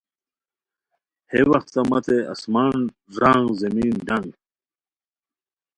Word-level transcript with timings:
ہے 1.31 1.41
وختہ 1.49 1.81
متے 1.89 2.17
آسمان 2.33 2.77
ݱانگ 3.15 3.47
زمین 3.61 3.93
ڈانگ 4.07 4.29